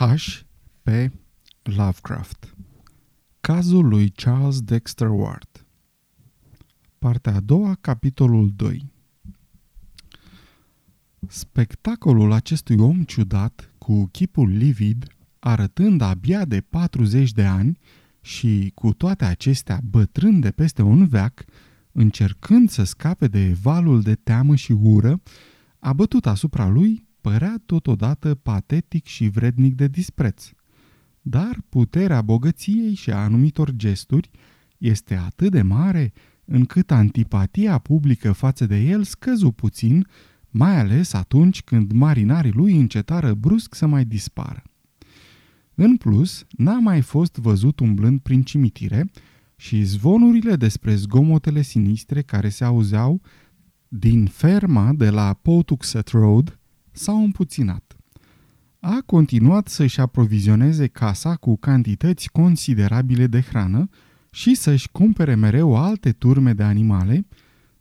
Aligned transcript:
H. 0.00 0.44
P. 0.82 0.88
Lovecraft 1.62 2.54
Cazul 3.40 3.88
lui 3.88 4.10
Charles 4.10 4.60
Dexter 4.60 5.08
Ward 5.08 5.66
Partea 6.98 7.34
a 7.34 7.40
doua, 7.40 7.76
capitolul 7.80 8.50
2 8.56 8.92
Spectacolul 11.26 12.32
acestui 12.32 12.76
om 12.78 13.02
ciudat, 13.02 13.74
cu 13.78 14.06
chipul 14.06 14.48
livid, 14.48 15.06
arătând 15.38 16.00
abia 16.00 16.44
de 16.44 16.60
40 16.60 17.32
de 17.32 17.44
ani 17.44 17.78
și, 18.20 18.72
cu 18.74 18.92
toate 18.92 19.24
acestea, 19.24 19.80
bătrân 19.84 20.40
de 20.40 20.50
peste 20.50 20.82
un 20.82 21.06
veac, 21.06 21.44
încercând 21.92 22.70
să 22.70 22.84
scape 22.84 23.26
de 23.26 23.52
valul 23.62 24.02
de 24.02 24.14
teamă 24.14 24.54
și 24.54 24.72
ură, 24.72 25.20
a 25.78 25.92
bătut 25.92 26.26
asupra 26.26 26.68
lui 26.68 27.08
părea 27.20 27.62
totodată 27.66 28.34
patetic 28.34 29.06
și 29.06 29.28
vrednic 29.28 29.74
de 29.74 29.86
dispreț. 29.86 30.50
Dar 31.22 31.58
puterea 31.68 32.22
bogăției 32.22 32.94
și 32.94 33.10
a 33.10 33.16
anumitor 33.16 33.70
gesturi 33.70 34.30
este 34.78 35.14
atât 35.14 35.50
de 35.50 35.62
mare 35.62 36.12
încât 36.44 36.90
antipatia 36.90 37.78
publică 37.78 38.32
față 38.32 38.66
de 38.66 38.76
el 38.76 39.02
scăzu 39.02 39.50
puțin, 39.50 40.06
mai 40.50 40.78
ales 40.78 41.12
atunci 41.12 41.62
când 41.62 41.92
marinarii 41.92 42.52
lui 42.52 42.76
încetară 42.76 43.34
brusc 43.34 43.74
să 43.74 43.86
mai 43.86 44.04
dispară. 44.04 44.62
În 45.74 45.96
plus, 45.96 46.46
n-a 46.50 46.78
mai 46.78 47.00
fost 47.00 47.36
văzut 47.36 47.80
umblând 47.80 48.20
prin 48.20 48.42
cimitire 48.42 49.10
și 49.56 49.82
zvonurile 49.82 50.56
despre 50.56 50.94
zgomotele 50.94 51.62
sinistre 51.62 52.22
care 52.22 52.48
se 52.48 52.64
auzeau 52.64 53.20
din 53.88 54.26
ferma 54.26 54.92
de 54.92 55.10
la 55.10 55.32
Potuxet 55.32 56.08
Road 56.08 56.59
s-au 56.92 57.24
împuținat. 57.24 57.96
A 58.80 59.02
continuat 59.06 59.68
să-și 59.68 60.00
aprovizioneze 60.00 60.86
casa 60.86 61.36
cu 61.36 61.56
cantități 61.56 62.30
considerabile 62.30 63.26
de 63.26 63.40
hrană 63.40 63.88
și 64.30 64.54
să-și 64.54 64.88
cumpere 64.92 65.34
mereu 65.34 65.76
alte 65.76 66.12
turme 66.12 66.52
de 66.52 66.62
animale, 66.62 67.26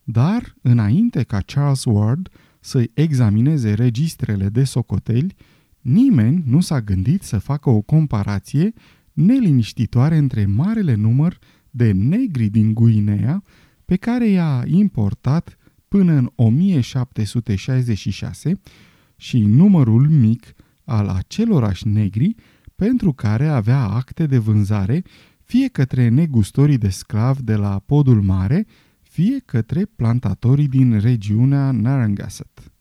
dar, 0.03 0.55
înainte 0.61 1.23
ca 1.23 1.39
Charles 1.39 1.85
Ward 1.85 2.29
să-i 2.59 2.91
examineze 2.93 3.73
registrele 3.73 4.49
de 4.49 4.63
socoteli, 4.63 5.35
nimeni 5.81 6.43
nu 6.45 6.59
s-a 6.59 6.81
gândit 6.81 7.23
să 7.23 7.37
facă 7.37 7.69
o 7.69 7.81
comparație 7.81 8.73
neliniștitoare 9.13 10.17
între 10.17 10.45
marele 10.45 10.95
număr 10.95 11.39
de 11.69 11.91
negri 11.91 12.47
din 12.47 12.73
Guinea 12.73 13.43
pe 13.85 13.95
care 13.95 14.27
i-a 14.27 14.63
importat 14.65 15.57
până 15.87 16.13
în 16.13 16.31
1766 16.35 18.59
și 19.19 19.39
numărul 19.39 20.09
mic 20.09 20.53
al 20.83 21.07
acelorași 21.07 21.87
negri 21.87 22.35
pentru 22.75 23.13
care 23.13 23.47
avea 23.47 23.83
acte 23.83 24.25
de 24.25 24.37
vânzare 24.37 25.03
fie 25.43 25.67
către 25.67 26.07
negustorii 26.07 26.77
de 26.77 26.89
sclav 26.89 27.39
de 27.39 27.55
la 27.55 27.79
Podul 27.85 28.21
Mare, 28.21 28.65
fie 29.01 29.39
către 29.45 29.85
plantatorii 29.85 30.67
din 30.67 30.99
regiunea 30.99 31.71
Narragansett. 31.71 32.71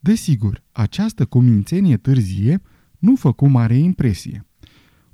Desigur, 0.00 0.62
această 0.72 1.24
cumințenie 1.24 1.96
târzie 1.96 2.62
nu 2.98 3.16
făcu 3.16 3.46
mare 3.46 3.76
impresie. 3.76 4.46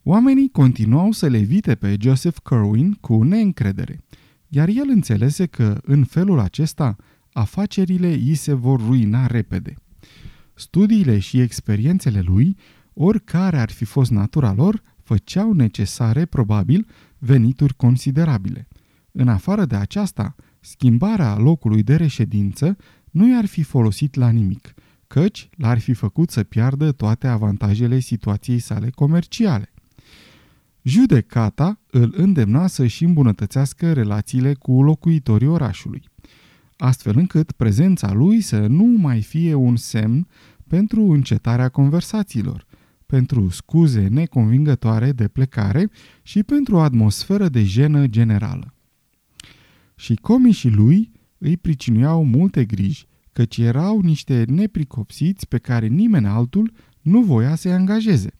Oamenii 0.03 0.51
continuau 0.51 1.13
să 1.13 1.27
le 1.27 1.39
vite 1.39 1.75
pe 1.75 1.97
Joseph 2.01 2.39
Kerwin 2.43 2.93
cu 2.93 3.23
neîncredere, 3.23 4.05
iar 4.49 4.69
el 4.69 4.89
înțelese 4.89 5.47
că, 5.47 5.81
în 5.83 6.05
felul 6.05 6.39
acesta, 6.39 6.97
afacerile 7.39 8.09
îi 8.09 8.35
se 8.35 8.53
vor 8.53 8.81
ruina 8.81 9.27
repede. 9.27 9.75
Studiile 10.55 11.19
și 11.19 11.41
experiențele 11.41 12.21
lui, 12.21 12.57
oricare 12.95 13.59
ar 13.59 13.71
fi 13.71 13.85
fost 13.85 14.11
natura 14.11 14.53
lor, 14.53 14.83
făceau 15.03 15.53
necesare, 15.53 16.25
probabil, 16.25 16.87
venituri 17.19 17.75
considerabile. 17.75 18.69
În 19.13 19.29
afară 19.29 19.65
de 19.65 19.77
aceasta, 19.77 20.35
schimbarea 20.61 21.37
locului 21.37 21.83
de 21.83 21.97
reședință 21.97 22.77
nu 23.11 23.29
i-ar 23.29 23.47
fi 23.47 23.63
folosit 23.63 24.15
la 24.15 24.29
nimic, 24.29 24.75
căci 25.07 25.49
l-ar 25.57 25.79
fi 25.79 25.93
făcut 25.93 26.31
să 26.31 26.43
piardă 26.43 26.93
toate 26.93 27.27
avantajele 27.27 27.99
situației 27.99 28.59
sale 28.59 28.91
comerciale. 28.91 29.73
Judecata 30.83 31.81
îl 31.91 32.15
îndemna 32.17 32.67
să-și 32.67 33.05
îmbunătățească 33.05 33.93
relațiile 33.93 34.55
cu 34.55 34.83
locuitorii 34.83 35.49
orașului 35.49 36.03
astfel 36.79 37.17
încât 37.17 37.53
prezența 37.53 38.13
lui 38.13 38.41
să 38.41 38.67
nu 38.67 38.85
mai 38.85 39.23
fie 39.23 39.55
un 39.55 39.77
semn 39.77 40.27
pentru 40.67 41.03
încetarea 41.03 41.69
conversațiilor, 41.69 42.67
pentru 43.07 43.49
scuze 43.49 44.09
neconvingătoare 44.09 45.13
de 45.13 45.29
plecare 45.29 45.91
și 46.23 46.43
pentru 46.43 46.75
o 46.75 46.81
atmosferă 46.81 47.49
de 47.49 47.65
jenă 47.65 48.07
generală. 48.07 48.75
Și 49.95 50.15
comișii 50.15 50.71
lui 50.71 51.11
îi 51.39 51.57
pricinuiau 51.57 52.25
multe 52.25 52.65
griji, 52.65 53.07
căci 53.33 53.57
erau 53.57 54.01
niște 54.01 54.45
nepricopsiți 54.49 55.49
pe 55.49 55.59
care 55.59 55.87
nimeni 55.87 56.27
altul 56.27 56.73
nu 57.01 57.23
voia 57.23 57.55
să-i 57.55 57.73
angajeze. 57.73 58.31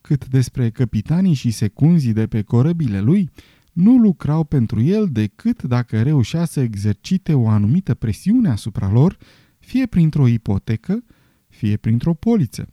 Cât 0.00 0.28
despre 0.28 0.70
capitanii 0.70 1.34
și 1.34 1.50
secunzii 1.50 2.12
de 2.12 2.26
pe 2.26 2.42
corăbile 2.42 3.00
lui, 3.00 3.30
nu 3.76 3.96
lucrau 3.96 4.44
pentru 4.44 4.80
el 4.80 5.08
decât 5.12 5.62
dacă 5.62 6.02
reușea 6.02 6.44
să 6.44 6.60
exercite 6.60 7.34
o 7.34 7.48
anumită 7.48 7.94
presiune 7.94 8.48
asupra 8.48 8.90
lor, 8.90 9.16
fie 9.58 9.86
printr-o 9.86 10.26
ipotecă, 10.26 11.04
fie 11.48 11.76
printr-o 11.76 12.14
poliță, 12.14 12.68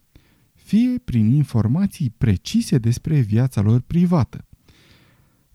fie 0.54 1.00
prin 1.04 1.34
informații 1.34 2.14
precise 2.18 2.78
despre 2.78 3.20
viața 3.20 3.62
lor 3.62 3.82
privată. 3.82 4.46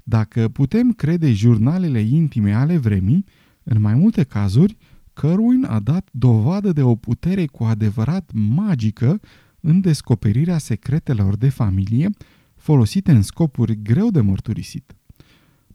Dacă 0.04 0.48
putem 0.48 0.92
crede 0.92 1.32
jurnalele 1.32 2.00
intime 2.00 2.52
ale 2.54 2.76
vremii, 2.76 3.24
în 3.62 3.80
mai 3.80 3.94
multe 3.94 4.22
cazuri, 4.22 4.76
Kerwin 5.12 5.64
a 5.64 5.80
dat 5.80 6.08
dovadă 6.12 6.72
de 6.72 6.82
o 6.82 6.94
putere 6.94 7.46
cu 7.46 7.64
adevărat 7.64 8.30
magică 8.34 9.20
în 9.60 9.80
descoperirea 9.80 10.58
secretelor 10.58 11.36
de 11.36 11.48
familie 11.48 12.10
folosite 12.56 13.12
în 13.12 13.22
scopuri 13.22 13.82
greu 13.82 14.10
de 14.10 14.20
mărturisit. 14.20 14.97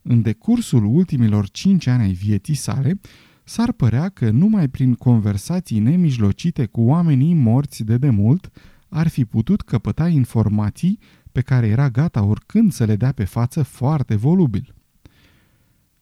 În 0.03 0.21
decursul 0.21 0.85
ultimilor 0.85 1.49
cinci 1.49 1.87
ani 1.87 2.03
ai 2.03 2.11
vieții 2.11 2.53
sale, 2.53 2.99
s-ar 3.43 3.71
părea 3.71 4.09
că 4.09 4.29
numai 4.29 4.67
prin 4.67 4.93
conversații 4.93 5.79
nemijlocite 5.79 6.65
cu 6.65 6.81
oamenii 6.81 7.33
morți 7.33 7.83
de 7.83 7.97
demult 7.97 8.51
ar 8.89 9.07
fi 9.07 9.25
putut 9.25 9.61
căpăta 9.61 10.07
informații 10.07 10.99
pe 11.31 11.41
care 11.41 11.67
era 11.67 11.89
gata 11.89 12.23
oricând 12.23 12.71
să 12.71 12.85
le 12.85 12.95
dea 12.95 13.11
pe 13.11 13.23
față 13.23 13.63
foarte 13.63 14.15
volubil. 14.15 14.73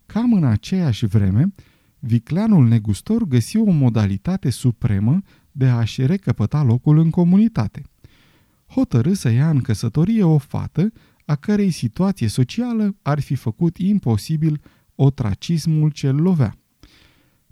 Cam 0.05 0.33
în 0.33 0.43
aceeași 0.43 1.05
vreme, 1.05 1.53
vicleanul 1.99 2.67
negustor 2.67 3.23
găsi 3.23 3.57
o 3.57 3.71
modalitate 3.71 4.49
supremă 4.49 5.21
de 5.51 5.67
a-și 5.67 6.05
recăpăta 6.05 6.63
locul 6.63 6.97
în 6.97 7.09
comunitate. 7.09 7.81
Hotărâ 8.65 9.13
să 9.13 9.29
ia 9.29 9.49
în 9.49 9.61
căsătorie 9.61 10.23
o 10.23 10.37
fată 10.37 10.91
a 11.31 11.35
cărei 11.35 11.71
situație 11.71 12.27
socială 12.27 12.95
ar 13.01 13.19
fi 13.19 13.35
făcut 13.35 13.77
imposibil 13.77 14.61
otracismul 14.95 15.89
ce 15.89 16.09
lovea. 16.09 16.55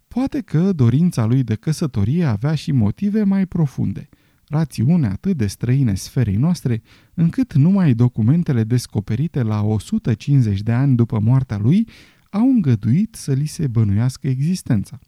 Poate 0.08 0.42
că 0.42 0.74
dorința 0.74 1.26
lui 1.26 1.44
de 1.44 1.56
căsătorie 1.56 2.26
avea 2.26 2.56
și 2.56 2.72
motive 2.72 3.24
mai 3.24 3.46
profunde, 3.46 4.10
rațiune 4.48 5.08
atât 5.08 5.38
de 5.38 5.48
străine 5.48 5.96
sferei 5.96 6.36
noastre, 6.36 6.82
încât 7.14 7.54
numai 7.54 7.94
documentele 7.94 8.64
descoperite 8.64 9.42
la 9.42 9.62
150 9.62 10.62
de 10.62 10.72
ani 10.72 10.96
după 10.96 11.20
moartea 11.20 11.58
lui 11.58 11.88
au 12.30 12.50
îngăduit 12.50 13.16
să 13.16 13.34
li 13.34 13.46
se 13.46 13.68
bănuiască 13.68 14.28
existența. 14.28 15.00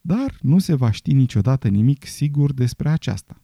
Dar 0.00 0.38
nu 0.40 0.58
se 0.58 0.74
va 0.74 0.90
ști 0.90 1.12
niciodată 1.12 1.68
nimic 1.68 2.06
sigur 2.06 2.52
despre 2.52 2.88
aceasta. 2.88 3.42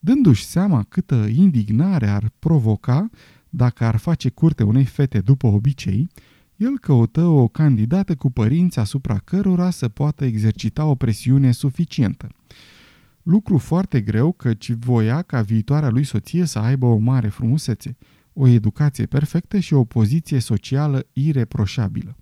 Dându-și 0.00 0.44
seama 0.44 0.82
câtă 0.82 1.26
indignare 1.34 2.06
ar 2.06 2.32
provoca 2.38 3.10
dacă 3.50 3.84
ar 3.84 3.96
face 3.96 4.28
curte 4.28 4.62
unei 4.62 4.84
fete 4.84 5.20
după 5.20 5.46
obicei, 5.46 6.08
el 6.56 6.78
căută 6.78 7.24
o 7.24 7.48
candidată 7.48 8.14
cu 8.14 8.30
părinți 8.30 8.78
asupra 8.78 9.18
cărora 9.18 9.70
să 9.70 9.88
poată 9.88 10.24
exercita 10.24 10.84
o 10.84 10.94
presiune 10.94 11.52
suficientă. 11.52 12.28
Lucru 13.22 13.58
foarte 13.58 14.00
greu 14.00 14.32
căci 14.32 14.72
voia 14.72 15.22
ca 15.22 15.42
viitoarea 15.42 15.88
lui 15.88 16.04
soție 16.04 16.44
să 16.44 16.58
aibă 16.58 16.86
o 16.86 16.96
mare 16.96 17.28
frumusețe, 17.28 17.96
o 18.32 18.46
educație 18.46 19.06
perfectă 19.06 19.58
și 19.58 19.74
o 19.74 19.84
poziție 19.84 20.38
socială 20.38 21.06
ireproșabilă. 21.12 22.16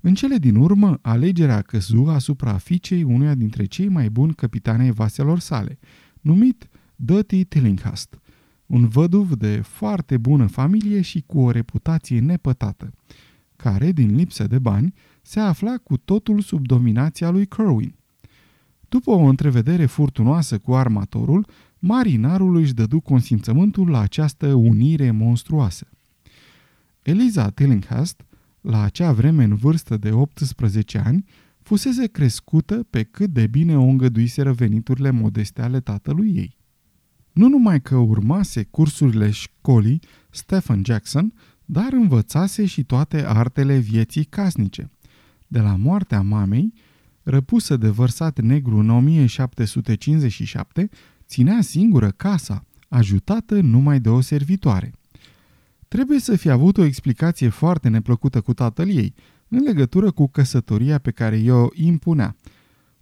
În 0.00 0.14
cele 0.14 0.36
din 0.36 0.56
urmă, 0.56 0.98
alegerea 1.02 1.62
căzu 1.62 2.04
asupra 2.08 2.56
fiicei 2.56 3.02
unuia 3.02 3.34
dintre 3.34 3.64
cei 3.64 3.88
mai 3.88 4.10
buni 4.10 4.34
capitani 4.34 4.82
ai 4.82 4.90
vaselor 4.90 5.38
sale, 5.38 5.78
numit 6.20 6.68
Dirty 6.96 7.44
Tillinghast, 7.44 8.18
un 8.66 8.88
văduv 8.88 9.34
de 9.34 9.60
foarte 9.60 10.16
bună 10.16 10.46
familie 10.46 11.00
și 11.00 11.22
cu 11.26 11.38
o 11.38 11.50
reputație 11.50 12.20
nepătată, 12.20 12.92
care, 13.56 13.92
din 13.92 14.14
lipsă 14.14 14.46
de 14.46 14.58
bani, 14.58 14.94
se 15.22 15.40
afla 15.40 15.76
cu 15.76 15.96
totul 15.96 16.40
sub 16.40 16.66
dominația 16.66 17.30
lui 17.30 17.46
Kerwin. 17.46 17.94
După 18.88 19.10
o 19.10 19.22
întrevedere 19.22 19.86
furtunoasă 19.86 20.58
cu 20.58 20.74
armatorul, 20.74 21.46
marinarul 21.78 22.56
își 22.56 22.74
dădu 22.74 23.00
consimțământul 23.00 23.90
la 23.90 24.00
această 24.00 24.54
unire 24.54 25.10
monstruoasă. 25.10 25.86
Eliza 27.02 27.50
Tillinghast, 27.50 28.24
la 28.60 28.82
acea 28.82 29.12
vreme 29.12 29.44
în 29.44 29.54
vârstă 29.54 29.96
de 29.96 30.10
18 30.10 30.98
ani, 30.98 31.24
fusese 31.62 32.06
crescută 32.06 32.86
pe 32.90 33.02
cât 33.02 33.30
de 33.30 33.46
bine 33.46 33.78
o 33.78 33.82
îngăduiseră 33.82 34.52
veniturile 34.52 35.10
modeste 35.10 35.62
ale 35.62 35.80
tatălui 35.80 36.36
ei. 36.36 36.55
Nu 37.36 37.48
numai 37.48 37.80
că 37.80 37.96
urmase 37.96 38.62
cursurile 38.62 39.30
școlii 39.30 40.00
Stephen 40.30 40.82
Jackson, 40.84 41.32
dar 41.64 41.92
învățase 41.92 42.66
și 42.66 42.84
toate 42.84 43.26
artele 43.26 43.78
vieții 43.78 44.24
casnice. 44.24 44.90
De 45.46 45.60
la 45.60 45.76
moartea 45.76 46.20
mamei, 46.20 46.72
răpusă 47.22 47.76
de 47.76 47.88
vărsat 47.88 48.40
negru 48.40 48.76
în 48.76 48.90
1757, 48.90 50.88
ținea 51.26 51.60
singură 51.60 52.10
casa, 52.10 52.64
ajutată 52.88 53.60
numai 53.60 54.00
de 54.00 54.08
o 54.08 54.20
servitoare. 54.20 54.92
Trebuie 55.88 56.18
să 56.18 56.36
fi 56.36 56.50
avut 56.50 56.76
o 56.76 56.84
explicație 56.84 57.48
foarte 57.48 57.88
neplăcută 57.88 58.40
cu 58.40 58.54
tatăl 58.54 58.88
ei, 58.88 59.14
în 59.48 59.62
legătură 59.62 60.10
cu 60.10 60.28
căsătoria 60.28 60.98
pe 60.98 61.10
care 61.10 61.36
i-o 61.36 61.66
impunea, 61.72 62.36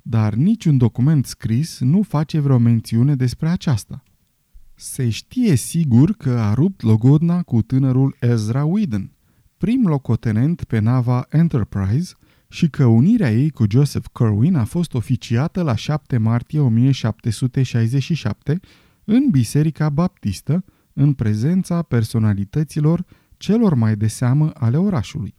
dar 0.03 0.35
niciun 0.35 0.79
document 0.79 1.27
scris 1.27 1.81
nu 1.81 2.03
face 2.03 2.41
vreo 2.41 2.59
mențiune 2.59 3.15
despre 3.15 3.49
aceasta. 3.49 4.03
Se 4.75 5.09
știe 5.09 5.55
sigur 5.55 6.13
că 6.13 6.31
a 6.31 6.55
rupt 6.55 6.83
logodna 6.83 7.43
cu 7.43 7.63
tânărul 7.63 8.17
Ezra 8.21 8.65
Whedon, 8.65 9.11
prim 9.59 9.87
locotenent 9.87 10.65
pe 10.65 10.79
nava 10.79 11.27
Enterprise, 11.31 12.15
și 12.49 12.69
că 12.69 12.85
unirea 12.85 13.33
ei 13.33 13.51
cu 13.51 13.65
Joseph 13.71 14.07
Kerwin 14.13 14.55
a 14.55 14.65
fost 14.65 14.95
oficiată 14.95 15.63
la 15.63 15.75
7 15.75 16.17
martie 16.17 16.61
1767 16.61 18.61
în 19.05 19.31
Biserica 19.31 19.89
Baptistă, 19.89 20.65
în 20.93 21.13
prezența 21.13 21.83
personalităților 21.83 23.05
celor 23.37 23.75
mai 23.75 23.97
de 23.97 24.07
seamă 24.07 24.51
ale 24.55 24.77
orașului. 24.77 25.35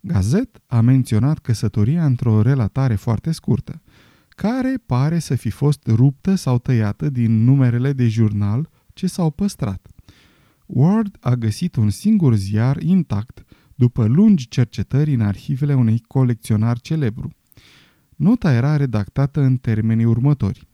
Gazet 0.00 0.60
a 0.66 0.80
menționat 0.80 1.38
căsătoria 1.38 2.04
într-o 2.04 2.42
relatare 2.42 2.94
foarte 2.94 3.32
scurtă, 3.32 3.82
care 4.36 4.82
pare 4.86 5.18
să 5.18 5.34
fi 5.34 5.50
fost 5.50 5.86
ruptă 5.86 6.34
sau 6.34 6.58
tăiată 6.58 7.08
din 7.10 7.44
numerele 7.44 7.92
de 7.92 8.08
jurnal 8.08 8.70
ce 8.92 9.06
s-au 9.06 9.30
păstrat. 9.30 9.86
Ward 10.66 11.16
a 11.20 11.34
găsit 11.34 11.76
un 11.76 11.90
singur 11.90 12.34
ziar 12.34 12.82
intact 12.82 13.44
după 13.74 14.06
lungi 14.06 14.48
cercetări 14.48 15.14
în 15.14 15.20
arhivele 15.20 15.74
unui 15.74 15.98
colecționar 16.06 16.80
celebru. 16.80 17.30
Nota 18.16 18.52
era 18.52 18.76
redactată 18.76 19.40
în 19.40 19.56
termenii 19.56 20.04
următori. 20.04 20.66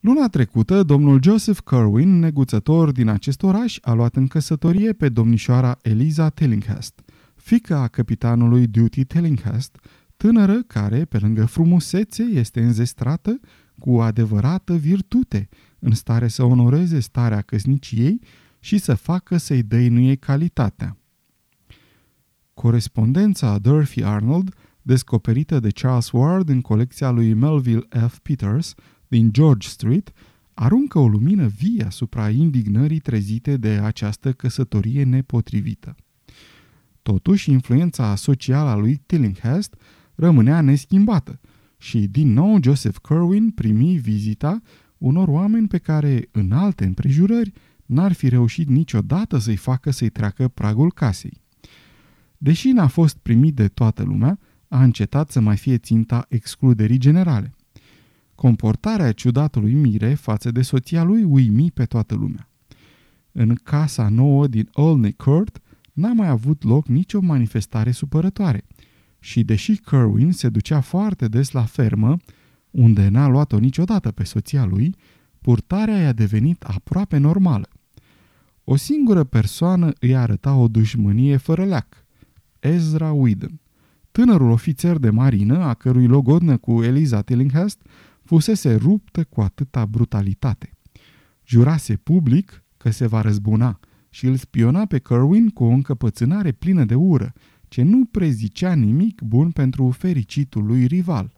Luna 0.00 0.28
trecută, 0.28 0.82
domnul 0.82 1.22
Joseph 1.22 1.58
Kerwin, 1.64 2.18
neguțător 2.18 2.92
din 2.92 3.08
acest 3.08 3.42
oraș, 3.42 3.78
a 3.82 3.92
luat 3.92 4.16
în 4.16 4.26
căsătorie 4.26 4.92
pe 4.92 5.08
domnișoara 5.08 5.78
Eliza 5.82 6.28
Tillinghast, 6.28 7.00
fica 7.34 7.80
a 7.80 7.88
capitanului 7.88 8.66
Duty 8.66 9.04
Tillinghast, 9.04 9.78
tânără 10.16 10.62
care, 10.62 11.04
pe 11.04 11.18
lângă 11.18 11.44
frumusețe, 11.44 12.22
este 12.22 12.62
înzestrată 12.62 13.40
cu 13.78 14.00
adevărată 14.00 14.74
virtute, 14.74 15.48
în 15.78 15.94
stare 15.94 16.28
să 16.28 16.42
onoreze 16.42 17.00
starea 17.00 17.40
căsniciei 17.40 18.20
și 18.60 18.78
să 18.78 18.94
facă 18.94 19.36
să-i 19.36 19.62
dăinuie 19.62 20.14
calitatea. 20.14 20.98
Corespondența 22.54 23.58
Durfee 23.58 24.04
Arnold, 24.04 24.54
descoperită 24.82 25.60
de 25.60 25.70
Charles 25.70 26.10
Ward 26.10 26.48
în 26.48 26.60
colecția 26.60 27.10
lui 27.10 27.34
Melville 27.34 27.86
F. 28.08 28.18
Peters 28.18 28.74
din 29.08 29.32
George 29.32 29.68
Street, 29.68 30.12
aruncă 30.54 30.98
o 30.98 31.08
lumină 31.08 31.46
vie 31.46 31.84
asupra 31.84 32.30
indignării 32.30 32.98
trezite 32.98 33.56
de 33.56 33.68
această 33.68 34.32
căsătorie 34.32 35.04
nepotrivită. 35.04 35.96
Totuși, 37.02 37.50
influența 37.50 38.14
socială 38.14 38.68
a 38.68 38.76
lui 38.76 39.02
Tillinghast 39.06 39.74
rămânea 40.16 40.60
neschimbată 40.60 41.40
și, 41.78 41.98
din 41.98 42.32
nou, 42.32 42.58
Joseph 42.62 42.96
Kerwin 43.02 43.50
primi 43.50 43.96
vizita 43.96 44.60
unor 44.98 45.28
oameni 45.28 45.68
pe 45.68 45.78
care, 45.78 46.28
în 46.30 46.52
alte 46.52 46.84
împrejurări, 46.84 47.52
n-ar 47.86 48.12
fi 48.12 48.28
reușit 48.28 48.68
niciodată 48.68 49.38
să-i 49.38 49.56
facă 49.56 49.90
să-i 49.90 50.08
treacă 50.08 50.48
pragul 50.48 50.92
casei. 50.92 51.40
Deși 52.38 52.68
n-a 52.68 52.86
fost 52.86 53.16
primit 53.16 53.54
de 53.54 53.68
toată 53.68 54.02
lumea, 54.02 54.38
a 54.68 54.82
încetat 54.82 55.30
să 55.30 55.40
mai 55.40 55.56
fie 55.56 55.78
ținta 55.78 56.26
excluderii 56.28 56.98
generale. 56.98 57.54
Comportarea 58.34 59.12
ciudatului 59.12 59.72
Mire 59.72 60.14
față 60.14 60.50
de 60.50 60.62
soția 60.62 61.02
lui 61.02 61.22
uimi 61.22 61.70
pe 61.70 61.84
toată 61.84 62.14
lumea. 62.14 62.50
În 63.32 63.54
casa 63.54 64.08
nouă 64.08 64.46
din 64.46 64.68
Olney 64.72 65.12
Court 65.12 65.60
n-a 65.92 66.12
mai 66.12 66.28
avut 66.28 66.62
loc 66.62 66.86
nicio 66.86 67.20
manifestare 67.20 67.90
supărătoare 67.90 68.64
și 69.26 69.44
deși 69.44 69.76
Kerwin 69.76 70.32
se 70.32 70.48
ducea 70.48 70.80
foarte 70.80 71.28
des 71.28 71.50
la 71.50 71.64
fermă, 71.64 72.16
unde 72.70 73.08
n-a 73.08 73.28
luat-o 73.28 73.58
niciodată 73.58 74.10
pe 74.10 74.24
soția 74.24 74.64
lui, 74.64 74.94
purtarea 75.40 76.00
i-a 76.00 76.12
devenit 76.12 76.62
aproape 76.62 77.16
normală. 77.16 77.68
O 78.64 78.76
singură 78.76 79.24
persoană 79.24 79.92
îi 80.00 80.16
arăta 80.16 80.54
o 80.54 80.68
dușmânie 80.68 81.36
fără 81.36 81.64
leac– 81.64 82.04
Ezra 82.60 83.12
Whedon, 83.12 83.60
tânărul 84.10 84.50
ofițer 84.50 84.98
de 84.98 85.10
marină 85.10 85.58
a 85.64 85.74
cărui 85.74 86.06
logodnă 86.06 86.56
cu 86.56 86.82
Eliza 86.82 87.22
Tillinghast 87.22 87.82
fusese 88.22 88.74
ruptă 88.74 89.24
cu 89.24 89.40
atâta 89.40 89.86
brutalitate. 89.86 90.70
Jurase 91.44 91.96
public 91.96 92.64
că 92.76 92.90
se 92.90 93.06
va 93.06 93.20
răzbuna 93.20 93.80
și 94.10 94.26
îl 94.26 94.36
spiona 94.36 94.86
pe 94.86 94.98
Kerwin 94.98 95.48
cu 95.48 95.64
o 95.64 95.68
încăpățânare 95.68 96.52
plină 96.52 96.84
de 96.84 96.94
ură, 96.94 97.32
ce 97.68 97.82
nu 97.82 98.04
prezicea 98.04 98.74
nimic 98.74 99.20
bun 99.20 99.50
pentru 99.50 99.90
fericitul 99.90 100.64
lui 100.64 100.86
rival. 100.86 101.32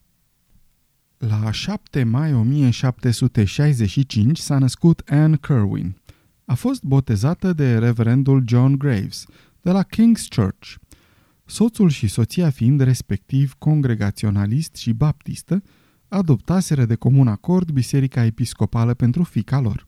La 1.18 1.50
7 1.50 2.04
mai 2.04 2.34
1765 2.34 4.38
s-a 4.38 4.58
născut 4.58 5.02
Anne 5.06 5.36
Kerwin. 5.36 5.96
A 6.44 6.54
fost 6.54 6.82
botezată 6.82 7.52
de 7.52 7.78
reverendul 7.78 8.42
John 8.46 8.76
Graves, 8.76 9.24
de 9.60 9.70
la 9.70 9.84
King's 9.84 10.34
Church– 10.34 10.74
soțul 11.48 11.88
și 11.88 12.06
soția 12.06 12.50
fiind 12.50 12.80
respectiv 12.80 13.54
congregaționalist 13.58 14.74
și 14.74 14.92
baptistă, 14.92 15.62
adoptaseră 16.08 16.84
de 16.84 16.94
comun 16.94 17.28
acord 17.28 17.70
Biserica 17.70 18.24
Episcopală 18.24 18.94
pentru 18.94 19.22
fica 19.22 19.60
lor. 19.60 19.86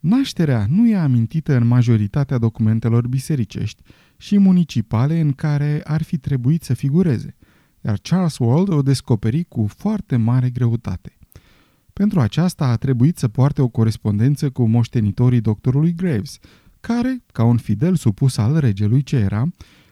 Nașterea 0.00 0.66
nu 0.68 0.88
e 0.88 0.96
amintită 0.96 1.56
în 1.56 1.66
majoritatea 1.66 2.38
documentelor 2.38 3.06
bisericești 3.06 3.82
și 4.16 4.38
municipale 4.38 5.20
în 5.20 5.32
care 5.32 5.80
ar 5.84 6.02
fi 6.02 6.16
trebuit 6.18 6.62
să 6.62 6.74
figureze, 6.74 7.36
iar 7.80 7.98
Charles 8.02 8.38
Wald 8.38 8.68
o 8.68 8.82
descoperi 8.82 9.44
cu 9.44 9.66
foarte 9.66 10.16
mare 10.16 10.50
greutate. 10.50 11.18
Pentru 11.92 12.20
aceasta 12.20 12.66
a 12.66 12.76
trebuit 12.76 13.18
să 13.18 13.28
poarte 13.28 13.62
o 13.62 13.68
corespondență 13.68 14.50
cu 14.50 14.64
moștenitorii 14.64 15.40
doctorului 15.40 15.94
Graves, 15.94 16.38
care, 16.80 17.22
ca 17.32 17.44
un 17.44 17.56
fidel 17.56 17.94
supus 17.94 18.36
al 18.36 18.58
regelui 18.58 19.02
ce 19.02 19.16
era, 19.16 19.46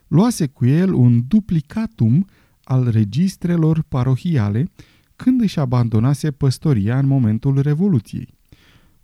luase 0.09 0.47
cu 0.47 0.67
el 0.67 0.93
un 0.93 1.23
duplicatum 1.29 2.27
al 2.65 2.91
registrelor 2.91 3.83
parohiale 3.89 4.71
când 5.17 5.41
își 5.41 5.59
abandonase 5.59 6.31
păstoria 6.31 6.99
în 6.99 7.07
momentul 7.07 7.61
Revoluției. 7.61 8.35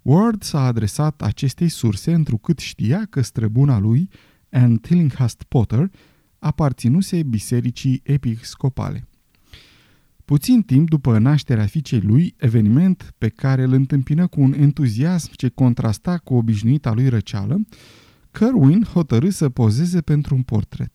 Ward 0.02 0.42
s-a 0.42 0.64
adresat 0.64 1.22
acestei 1.22 1.68
surse 1.68 2.12
întrucât 2.12 2.58
știa 2.58 3.06
că 3.10 3.20
străbuna 3.20 3.78
lui, 3.78 4.10
Anne 4.50 4.76
Tillinghast 4.76 5.42
Potter, 5.42 5.90
aparținuse 6.38 7.22
bisericii 7.22 8.00
episcopale. 8.04 9.08
Puțin 10.24 10.62
timp 10.62 10.88
după 10.88 11.18
nașterea 11.18 11.66
fiicei 11.66 12.00
lui, 12.00 12.34
eveniment 12.36 13.14
pe 13.18 13.28
care 13.28 13.62
îl 13.62 13.72
întâmpină 13.72 14.26
cu 14.26 14.40
un 14.40 14.52
entuziasm 14.52 15.30
ce 15.34 15.48
contrasta 15.48 16.18
cu 16.18 16.34
obișnuita 16.34 16.92
lui 16.92 17.08
răceală, 17.08 17.60
Kerwin 18.30 18.82
hotărâ 18.82 19.30
să 19.30 19.48
pozeze 19.48 20.00
pentru 20.00 20.34
un 20.34 20.42
portret. 20.42 20.92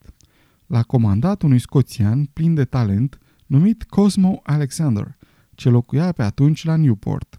L-a 0.68 0.84
comandat 0.84 1.42
unui 1.42 1.60
scoțian 1.60 2.26
plin 2.26 2.54
de 2.54 2.66
talent 2.66 3.18
numit 3.46 3.84
Cosmo 3.84 4.40
Alexander, 4.44 5.18
ce 5.56 5.70
locuia 5.70 6.12
pe 6.12 6.24
atunci 6.24 6.64
la 6.64 6.76
Newport. 6.76 7.38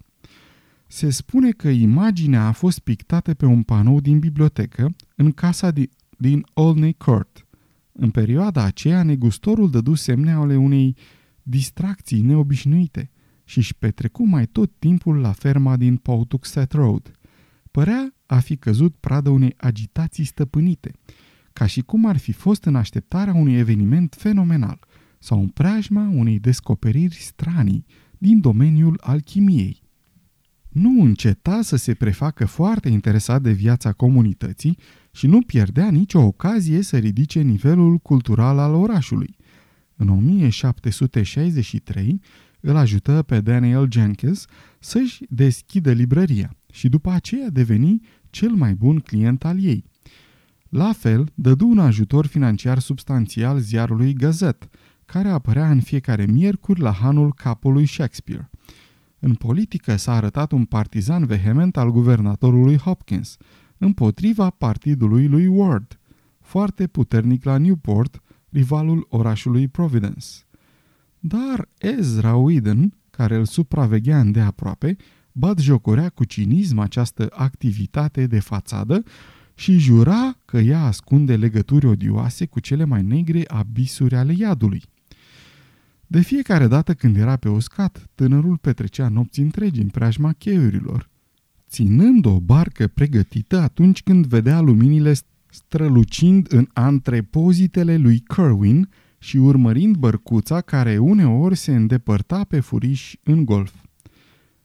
Se 0.87 1.11
spune 1.11 1.51
că 1.51 1.69
imaginea 1.69 2.47
a 2.47 2.53
fost 2.53 2.79
pictată 2.79 3.35
pe 3.35 3.47
un 3.47 3.63
panou 3.63 4.01
din 4.01 4.19
bibliotecă 4.19 4.95
în 5.17 5.33
casa 5.33 5.71
din, 5.71 5.91
din 6.19 6.47
Olney 6.53 6.93
Court. 6.93 7.47
În 7.93 8.11
perioada 8.11 8.63
aceea, 8.63 9.03
negustorul 9.03 9.71
dădu 9.71 9.95
semne 9.95 10.33
ale 10.33 10.57
unei 10.57 10.97
distracții 11.43 12.21
neobișnuite 12.21 13.11
și 13.45 13.59
își 13.59 13.75
petrecu 13.75 14.27
mai 14.27 14.47
tot 14.47 14.73
timpul 14.79 15.17
la 15.17 15.33
ferma 15.33 15.77
din 15.77 15.97
Pawtuxet 15.97 16.73
Road. 16.73 17.11
Părea 17.71 18.15
a 18.27 18.39
fi 18.39 18.57
căzut 18.57 18.95
pradă 19.01 19.31
unei 19.31 19.55
agitații 19.57 20.25
stăpânite, 20.25 20.93
ca 21.53 21.67
și 21.67 21.81
cum 21.81 22.07
ar 22.07 22.17
fi 22.17 22.33
fost 22.33 22.65
în 22.65 22.75
așteptarea 22.77 23.35
unui 23.35 23.55
eveniment 23.55 24.15
fenomenal 24.19 24.79
sau 25.19 25.41
în 25.41 25.49
preajma 25.49 26.09
unei 26.15 26.39
descoperiri 26.39 27.15
stranii 27.15 27.87
din 28.19 28.41
domeniul 28.41 29.01
alchimiei. 29.03 29.83
nu 30.69 31.03
înceta 31.03 31.63
să 31.63 31.77
se 31.77 31.95
prefacă 31.95 32.47
foarte 32.47 32.89
interesat 32.89 33.43
de 33.43 33.53
viața 33.53 33.93
comunității 33.93 34.79
și 35.15 35.27
nu 35.27 35.43
pierdea 35.43 35.91
nicio 35.91 36.21
ocazie 36.21 36.83
să 36.83 36.99
ridice 36.99 37.41
nivelul 37.41 37.99
cultural 37.99 38.59
al 38.59 38.75
orașului. 38.75 39.37
În 39.97 40.09
1763 40.09 42.21
îl 42.61 42.77
ajută 42.77 43.23
pe 43.23 43.41
Daniel 43.41 43.89
Jenkins 43.91 44.45
să-și 44.79 45.25
deschidă 45.29 45.93
librăria 45.93 46.57
și 46.73 46.89
după 46.89 47.11
aceea 47.11 47.51
deveni 47.51 48.01
cel 48.31 48.51
mai 48.51 48.75
bun 48.75 48.99
client 48.99 49.45
al 49.45 49.65
ei. 49.65 49.85
La 50.69 50.93
fel, 50.93 51.31
dădu 51.35 51.69
un 51.69 51.79
ajutor 51.79 52.27
financiar 52.27 52.79
substanțial 52.79 53.59
ziarului 53.59 54.13
Gazette, 54.13 54.69
care 55.05 55.29
apărea 55.29 55.71
în 55.71 55.81
fiecare 55.81 56.27
miercuri 56.27 56.81
la 56.81 56.93
hanul 56.93 57.35
capului 57.35 57.87
Shakespeare. 57.87 58.51
În 59.19 59.35
politică 59.35 59.97
s-a 59.97 60.15
arătat 60.15 60.53
un 60.53 60.65
partizan 60.65 61.27
vehement 61.27 61.77
al 61.77 61.91
guvernatorului 61.91 62.77
Hopkins, 62.77 63.37
împotriva 63.79 64.51
partidului 64.51 65.29
lui 65.29 65.47
Ward, 65.47 65.99
foarte 66.41 66.87
puternic 66.87 67.45
la 67.45 67.59
Newport, 67.59 68.23
rivalul 68.51 69.07
orașului 69.09 69.69
Providence. 69.69 70.27
Dar 71.19 71.69
Ezra 71.79 72.35
Whedon, 72.35 72.95
care 73.11 73.37
îl 73.37 73.45
supraveghea 73.45 74.21
îndeaproape, 74.21 74.97
jocorea 75.59 76.09
cu 76.09 76.25
cinism 76.25 76.79
această 76.79 77.29
activitate 77.31 78.27
de 78.27 78.39
fațadă 78.39 79.03
și 79.55 79.79
jura 79.79 80.39
că 80.45 80.59
ea 80.59 80.85
ascunde 80.85 81.37
legături 81.37 81.87
odioase 81.87 82.47
cu 82.47 82.61
cele 82.61 82.85
mai 82.85 83.03
negre 83.03 83.45
abisuri 83.47 84.17
ale 84.17 84.35
iadului. 84.37 84.83
De 86.07 86.21
fiecare 86.21 86.67
dată 86.67 86.95
când 86.95 87.17
era 87.17 87.37
pe 87.37 87.49
uscat, 87.49 88.11
tânărul 88.15 88.57
petrecea 88.57 89.09
nopți 89.09 89.41
întregi 89.41 89.81
în 89.81 89.89
preajma 89.89 90.33
cheiurilor, 90.33 91.11
ținând 91.75 92.27
o 92.27 92.41
barcă 92.41 92.87
pregătită 92.87 93.61
atunci 93.61 94.03
când 94.03 94.27
vedea 94.27 94.61
luminile 94.61 95.15
strălucind 95.47 96.47
în 96.51 96.67
antrepozitele 96.73 97.97
lui 97.97 98.19
Kerwin 98.19 98.89
și 99.19 99.37
urmărind 99.37 99.97
bărcuța 99.97 100.61
care 100.61 100.99
uneori 100.99 101.57
se 101.57 101.75
îndepărta 101.75 102.45
pe 102.45 102.61
furiș 102.61 103.15
în 103.23 103.45
golf. 103.45 103.73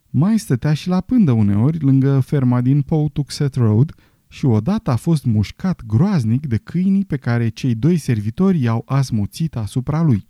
Mai 0.10 0.40
stătea 0.40 0.74
și 0.74 0.88
la 0.88 1.02
pândă 1.02 1.32
uneori 1.32 1.80
lângă 1.80 2.20
ferma 2.20 2.62
din 2.62 2.82
Poutuxet 2.82 3.56
Road 3.56 3.94
și 4.28 4.46
odată 4.46 4.92
a 4.92 4.96
fost 4.96 5.26
mușcat 5.26 5.86
groaznic 5.86 6.48
de 6.48 6.58
câinii 6.58 7.06
pe 7.06 7.18
care 7.18 7.50
cei 7.50 7.76
doi 7.76 7.98
servitori 7.98 8.62
i-au 8.62 8.84
asmuțit 8.86 9.56
asupra 9.56 10.02
lui. 10.02 10.28